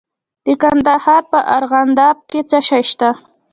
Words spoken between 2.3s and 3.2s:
څه شی شته؟